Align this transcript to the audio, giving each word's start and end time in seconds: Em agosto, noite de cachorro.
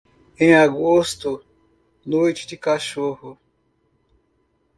Em 0.39 0.55
agosto, 0.55 1.45
noite 2.03 2.47
de 2.47 2.57
cachorro. 2.57 3.37